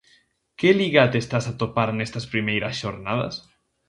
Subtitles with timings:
[0.55, 3.35] Que liga te estás a atopar nestas primeiras xornadas?